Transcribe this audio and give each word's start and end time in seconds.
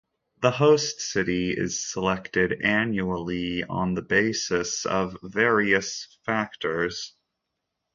The 0.41 0.49
host 0.49 0.99
city 0.99 1.51
is 1.51 1.87
selected 1.91 2.59
annually 2.63 3.63
on 3.63 3.93
the 3.93 4.01
basis 4.01 4.83
of 4.87 5.15
various 5.21 6.07
factors. 6.25 7.13